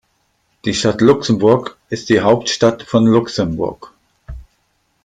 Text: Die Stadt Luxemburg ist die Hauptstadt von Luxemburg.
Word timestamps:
Die 0.65 0.73
Stadt 0.73 0.99
Luxemburg 1.01 1.77
ist 1.89 2.09
die 2.09 2.21
Hauptstadt 2.21 2.81
von 2.81 3.05
Luxemburg. 3.05 3.93